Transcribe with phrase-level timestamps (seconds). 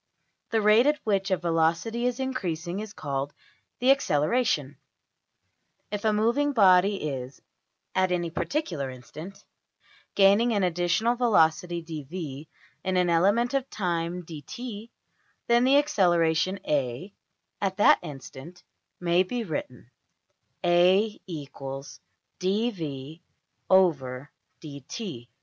[0.49, 3.35] The rate at which a velocity is increasing is called
[3.77, 4.77] the \emph{acceleration}.
[5.91, 7.39] If a moving body is,
[7.93, 9.45] at any particular instant,
[10.15, 12.47] gaining an additional velocity~$dv$
[12.83, 14.89] in an element of time~$dt$,
[15.45, 17.13] then the acceleration~$a$
[17.61, 18.63] at that instant
[18.99, 19.91] may be written
[20.63, 22.39] \[ a = \dfrac{dv}{dt}; \]
[24.49, 25.27] \DPPageSep{068.